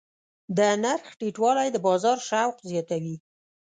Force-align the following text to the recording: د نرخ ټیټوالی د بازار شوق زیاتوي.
د 0.57 0.59
نرخ 0.83 1.07
ټیټوالی 1.19 1.67
د 1.71 1.77
بازار 1.87 2.17
شوق 2.29 2.55
زیاتوي. 2.69 3.15